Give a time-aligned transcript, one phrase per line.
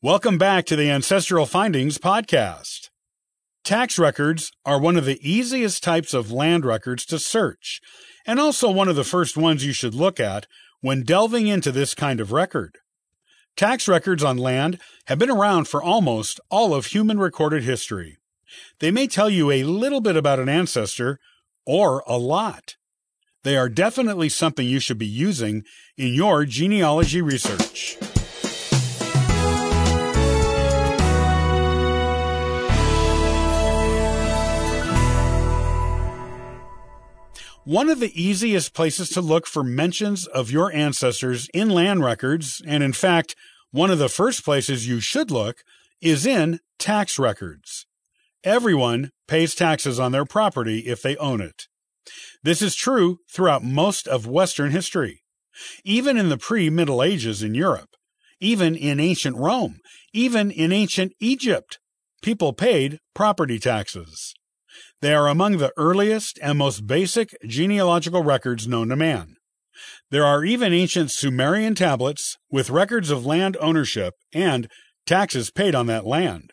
[0.00, 2.90] Welcome back to the Ancestral Findings podcast.
[3.64, 7.80] Tax records are one of the easiest types of land records to search,
[8.24, 10.46] and also one of the first ones you should look at
[10.80, 12.78] when delving into this kind of record.
[13.56, 18.18] Tax records on land have been around for almost all of human recorded history.
[18.78, 21.18] They may tell you a little bit about an ancestor,
[21.66, 22.76] or a lot.
[23.42, 25.64] They are definitely something you should be using
[25.96, 27.98] in your genealogy research.
[37.68, 42.62] One of the easiest places to look for mentions of your ancestors in land records,
[42.66, 43.36] and in fact,
[43.72, 45.58] one of the first places you should look,
[46.00, 47.84] is in tax records.
[48.42, 51.64] Everyone pays taxes on their property if they own it.
[52.42, 55.20] This is true throughout most of Western history.
[55.84, 57.90] Even in the pre Middle Ages in Europe,
[58.40, 59.80] even in ancient Rome,
[60.14, 61.78] even in ancient Egypt,
[62.22, 64.32] people paid property taxes.
[65.00, 69.36] They are among the earliest and most basic genealogical records known to man.
[70.10, 74.68] There are even ancient Sumerian tablets with records of land ownership and
[75.06, 76.52] taxes paid on that land.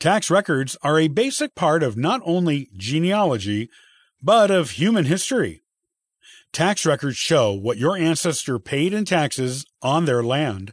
[0.00, 3.68] Tax records are a basic part of not only genealogy,
[4.22, 5.62] but of human history.
[6.52, 10.72] Tax records show what your ancestor paid in taxes on their land,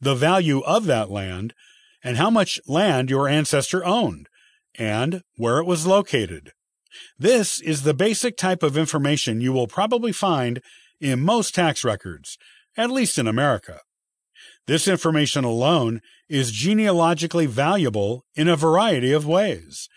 [0.00, 1.54] the value of that land,
[2.02, 4.28] and how much land your ancestor owned
[4.78, 6.52] and where it was located.
[7.18, 10.60] This is the basic type of information you will probably find
[11.00, 12.38] in most tax records,
[12.76, 13.80] at least in America.
[14.66, 19.88] This information alone is genealogically valuable in a variety of ways.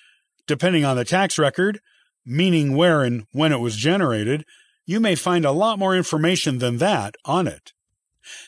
[0.46, 1.80] Depending on the tax record,
[2.26, 4.44] meaning where and when it was generated,
[4.86, 7.72] you may find a lot more information than that on it.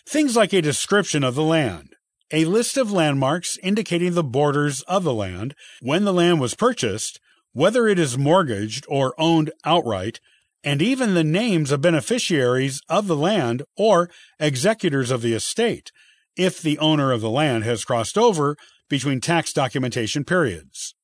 [0.06, 1.89] Things like a description of the land,
[2.32, 7.20] a list of landmarks indicating the borders of the land, when the land was purchased,
[7.54, 10.20] whether it is mortgaged or owned outright,
[10.64, 15.92] and even the names of beneficiaries of the land or executors of the estate,
[16.36, 18.56] if the owner of the land has crossed over
[18.90, 20.96] between tax documentation periods.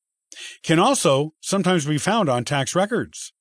[0.62, 3.32] Can also sometimes be found on tax records.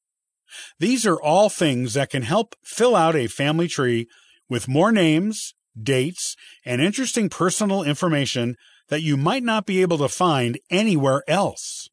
[0.79, 4.07] These are all things that can help fill out a family tree
[4.47, 8.55] with more names, dates, and interesting personal information
[8.89, 11.89] that you might not be able to find anywhere else.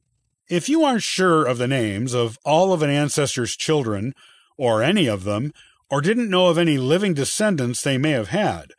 [0.48, 4.12] If you aren't sure of the names of all of an ancestor's children,
[4.56, 5.53] or any of them,
[5.91, 8.72] or didn't know of any living descendants they may have had,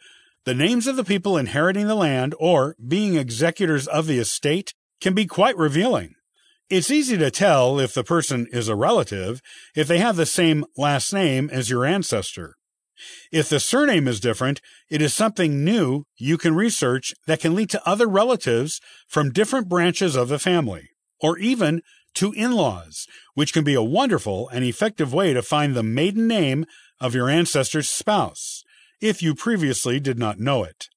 [0.46, 5.14] the names of the people inheriting the land or being executors of the estate can
[5.14, 6.16] be quite revealing.
[6.70, 9.41] It's easy to tell if the person is a relative
[9.75, 12.56] if they have the same last name as your ancestor.
[13.31, 17.69] If the surname is different, it is something new you can research that can lead
[17.71, 20.89] to other relatives from different branches of the family,
[21.19, 21.81] or even
[22.15, 26.27] to in laws, which can be a wonderful and effective way to find the maiden
[26.27, 26.65] name
[26.99, 28.63] of your ancestor's spouse,
[29.01, 30.87] if you previously did not know it.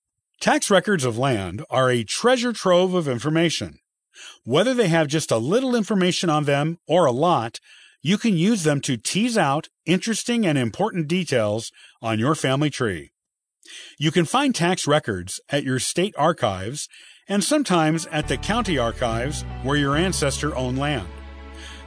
[0.40, 3.78] Tax records of land are a treasure trove of information.
[4.44, 7.58] Whether they have just a little information on them or a lot,
[8.06, 13.10] you can use them to tease out interesting and important details on your family tree.
[13.98, 16.88] You can find tax records at your state archives
[17.28, 21.08] and sometimes at the county archives where your ancestor owned land.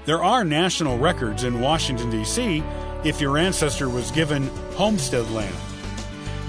[0.03, 2.65] There are national records in Washington, D.C.
[3.05, 5.55] if your ancestor was given homestead land.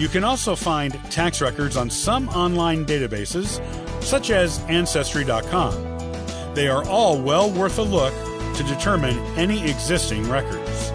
[0.00, 3.62] You can also find tax records on some online databases,
[4.02, 6.54] such as Ancestry.com.
[6.56, 8.29] They are all well worth a look
[8.60, 10.92] to determine any existing records.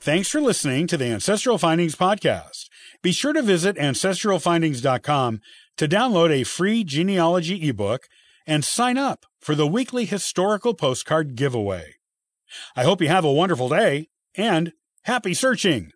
[0.00, 2.70] Thanks for listening to the Ancestral Findings Podcast.
[3.02, 5.40] Be sure to visit ancestralfindings.com
[5.76, 8.08] to download a free genealogy ebook
[8.46, 11.96] and sign up for the weekly historical postcard giveaway.
[12.74, 14.72] I hope you have a wonderful day and
[15.02, 15.92] happy searching!